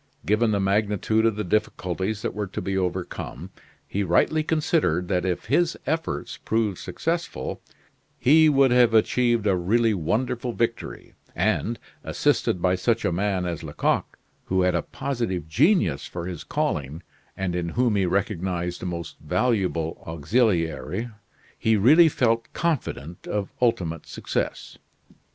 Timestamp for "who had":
14.45-14.73